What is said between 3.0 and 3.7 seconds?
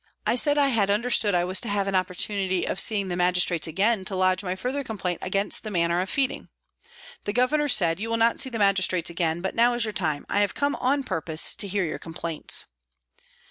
the Magistrates